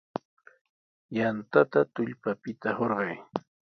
Yantata 1.15 1.79
tullpapita 1.93 2.69
hurqay. 2.77 3.15